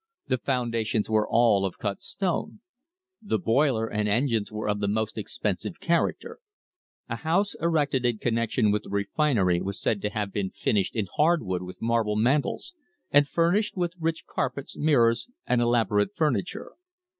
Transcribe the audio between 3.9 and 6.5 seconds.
engines were of the most expensive character.